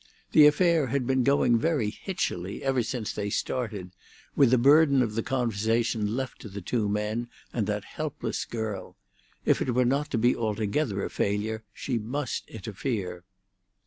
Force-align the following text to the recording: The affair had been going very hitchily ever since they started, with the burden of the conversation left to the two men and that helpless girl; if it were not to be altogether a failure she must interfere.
The 0.31 0.47
affair 0.47 0.87
had 0.87 1.05
been 1.05 1.21
going 1.21 1.59
very 1.59 1.91
hitchily 1.91 2.63
ever 2.63 2.81
since 2.81 3.13
they 3.13 3.29
started, 3.29 3.91
with 4.35 4.49
the 4.49 4.57
burden 4.57 5.03
of 5.03 5.13
the 5.13 5.21
conversation 5.21 6.15
left 6.15 6.41
to 6.41 6.49
the 6.49 6.59
two 6.59 6.89
men 6.89 7.29
and 7.53 7.67
that 7.67 7.83
helpless 7.83 8.43
girl; 8.45 8.97
if 9.45 9.61
it 9.61 9.75
were 9.75 9.85
not 9.85 10.09
to 10.09 10.17
be 10.17 10.35
altogether 10.35 11.05
a 11.05 11.09
failure 11.11 11.63
she 11.71 11.99
must 11.99 12.49
interfere. 12.49 13.25